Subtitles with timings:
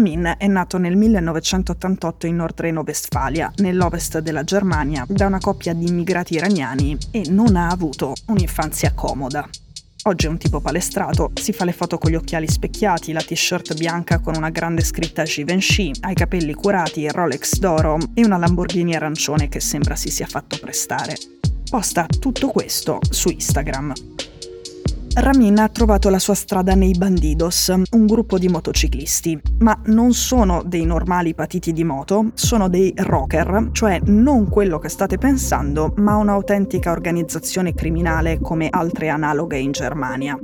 [0.00, 6.36] Ramin è nato nel 1988 in Nordrhein-Westfalia, nell'ovest della Germania, da una coppia di immigrati
[6.36, 9.46] iraniani e non ha avuto un'infanzia comoda.
[10.04, 13.76] Oggi è un tipo palestrato, si fa le foto con gli occhiali specchiati, la t-shirt
[13.76, 18.94] bianca con una grande scritta Givenchy, ha i capelli curati, Rolex d'oro e una Lamborghini
[18.94, 21.14] arancione che sembra si sia fatto prestare.
[21.68, 23.92] Posta tutto questo su Instagram.
[25.20, 30.62] Ramin ha trovato la sua strada nei Bandidos, un gruppo di motociclisti, ma non sono
[30.64, 36.16] dei normali patiti di moto, sono dei rocker, cioè non quello che state pensando, ma
[36.16, 40.38] un'autentica organizzazione criminale come altre analoghe in Germania.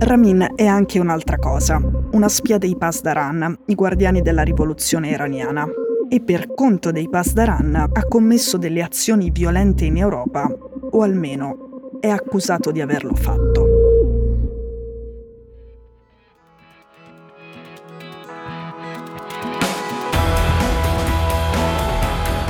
[0.00, 5.64] Ramin è anche un'altra cosa, una spia dei Pasdaran, i guardiani della rivoluzione iraniana.
[6.08, 10.50] E per conto dei Pasdaran ha commesso delle azioni violente in Europa,
[10.90, 11.67] o almeno
[12.00, 13.66] è accusato di averlo fatto.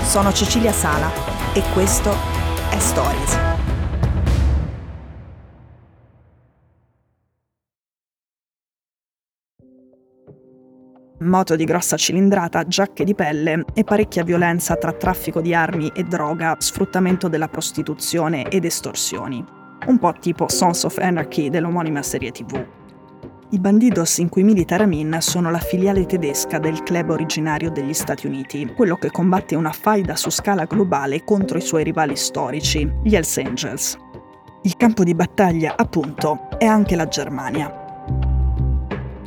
[0.03, 1.11] Sono Cecilia Sala
[1.53, 2.11] e questo
[2.71, 3.48] è Stories.
[11.21, 16.05] Moto di grossa cilindrata, giacche di pelle e parecchia violenza tra traffico di armi e
[16.05, 19.45] droga, sfruttamento della prostituzione ed estorsioni.
[19.87, 22.67] Un po' tipo Sons of Anarchy dell'omonima serie TV.
[23.51, 28.27] I Bandidos in cui milita Ramin sono la filiale tedesca del club originario degli Stati
[28.27, 33.15] Uniti, quello che combatte una faida su scala globale contro i suoi rivali storici, gli
[33.15, 33.97] Hells Angels.
[34.65, 37.88] Il campo di battaglia, appunto, è anche la Germania.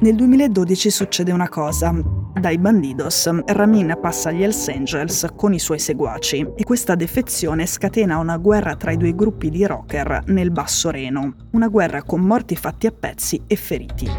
[0.01, 1.93] Nel 2012 succede una cosa.
[2.33, 8.17] Dai Bandidos, Ramin passa agli Hells Angels con i suoi seguaci e questa defezione scatena
[8.17, 12.55] una guerra tra i due gruppi di rocker nel Basso Reno, una guerra con morti
[12.55, 14.09] fatti a pezzi e feriti.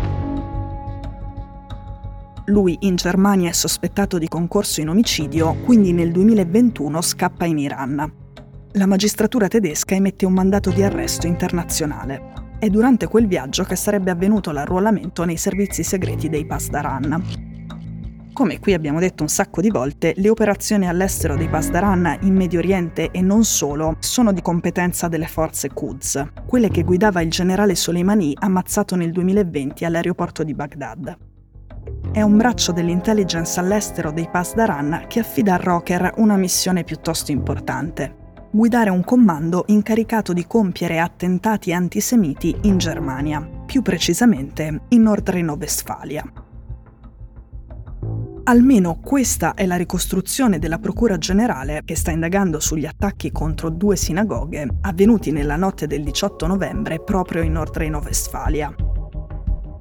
[2.45, 8.13] Lui in Germania è sospettato di concorso in omicidio, quindi nel 2021 scappa in Iran.
[8.75, 12.42] La magistratura tedesca emette un mandato di arresto internazionale.
[12.63, 18.31] È durante quel viaggio che sarebbe avvenuto l'arruolamento nei servizi segreti dei Pasdaran.
[18.33, 22.61] Come qui abbiamo detto un sacco di volte, le operazioni all'estero dei Pasdaran in Medio
[22.61, 27.75] Oriente e non solo sono di competenza delle forze Quds, quelle che guidava il generale
[27.75, 31.17] Soleimani ammazzato nel 2020 all'aeroporto di Baghdad.
[32.13, 38.22] È un braccio dell'intelligence all'estero dei Pasdaran che affida a Rocker una missione piuttosto importante,
[38.55, 46.23] guidare un comando incaricato di compiere attentati antisemiti in Germania, più precisamente in Nordrhein-Westfalia.
[48.45, 53.97] Almeno questa è la ricostruzione della Procura Generale che sta indagando sugli attacchi contro due
[53.97, 58.75] sinagoghe avvenuti nella notte del 18 novembre proprio in Nordrhein-Westfalia.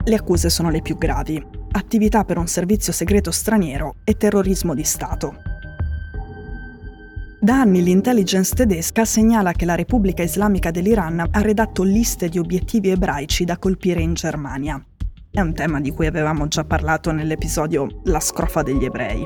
[0.04, 4.84] Le accuse sono le più gravi, attività per un servizio segreto straniero e terrorismo di
[4.84, 5.51] Stato.
[7.44, 12.90] Da anni l'intelligence tedesca segnala che la Repubblica Islamica dell'Iran ha redatto liste di obiettivi
[12.90, 14.80] ebraici da colpire in Germania.
[15.32, 19.26] È un tema di cui avevamo già parlato nell'episodio La scrofa degli ebrei.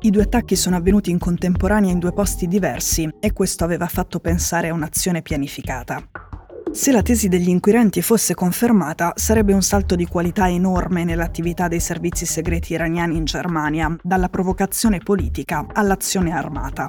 [0.00, 4.18] I due attacchi sono avvenuti in contemporanea in due posti diversi e questo aveva fatto
[4.18, 6.29] pensare a un'azione pianificata.
[6.72, 11.80] Se la tesi degli inquirenti fosse confermata, sarebbe un salto di qualità enorme nell'attività dei
[11.80, 16.88] servizi segreti iraniani in Germania, dalla provocazione politica all'azione armata.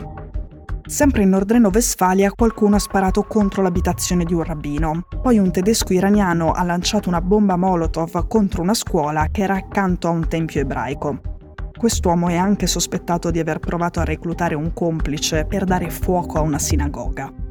[0.86, 5.08] Sempre in Nordreno-Vestfalia qualcuno ha sparato contro l'abitazione di un rabbino.
[5.20, 10.08] Poi un tedesco iraniano ha lanciato una bomba Molotov contro una scuola che era accanto
[10.08, 11.22] a un tempio ebraico.
[11.76, 16.42] Quest'uomo è anche sospettato di aver provato a reclutare un complice per dare fuoco a
[16.42, 17.50] una sinagoga.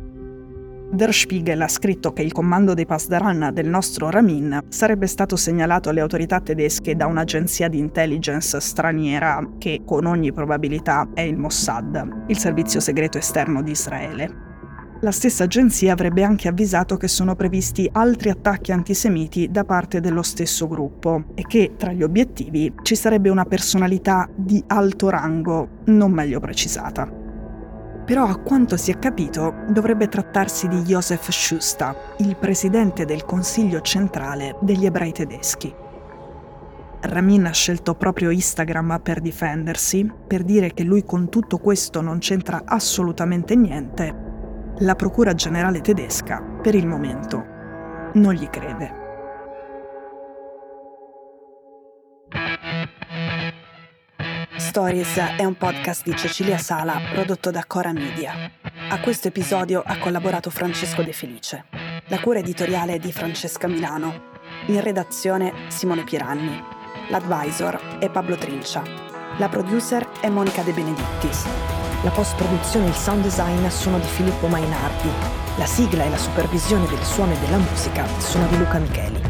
[0.92, 5.88] Der Spiegel ha scritto che il comando dei Pasdaran del nostro Ramin sarebbe stato segnalato
[5.88, 12.24] alle autorità tedesche da un'agenzia di intelligence straniera che con ogni probabilità è il Mossad,
[12.26, 14.48] il servizio segreto esterno di Israele.
[15.02, 20.22] La stessa agenzia avrebbe anche avvisato che sono previsti altri attacchi antisemiti da parte dello
[20.22, 26.10] stesso gruppo e che tra gli obiettivi ci sarebbe una personalità di alto rango non
[26.10, 27.19] meglio precisata.
[28.10, 33.80] Però a quanto si è capito dovrebbe trattarsi di Josef Schuster, il presidente del Consiglio
[33.82, 35.72] centrale degli ebrei tedeschi.
[37.02, 42.18] Ramin ha scelto proprio Instagram per difendersi, per dire che lui con tutto questo non
[42.18, 44.12] c'entra assolutamente niente.
[44.78, 47.44] La Procura Generale tedesca, per il momento,
[48.14, 48.99] non gli crede.
[54.70, 58.52] Stories è un podcast di Cecilia Sala prodotto da Cora Media.
[58.88, 61.64] A questo episodio ha collaborato Francesco De Felice.
[62.06, 64.28] La cura editoriale è di Francesca Milano.
[64.66, 66.62] In redazione Simone Piranni.
[67.08, 68.84] L'advisor è Pablo Trincia.
[69.38, 71.46] La producer è Monica De Benedittis.
[72.04, 75.10] La post-produzione e il sound design sono di Filippo Mainardi.
[75.56, 79.29] La sigla e la supervisione del suono e della musica sono di Luca Micheli.